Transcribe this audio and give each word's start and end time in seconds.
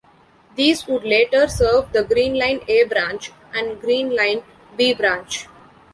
These 0.55 0.87
would 0.87 1.03
later 1.03 1.47
serve 1.47 1.93
the 1.93 2.03
Green 2.03 2.33
Line 2.33 2.61
"A" 2.67 2.85
Branch 2.85 3.31
and 3.53 3.79
Green 3.79 4.15
Line 4.15 4.41
"B" 4.75 4.95
Branch. 4.95 5.45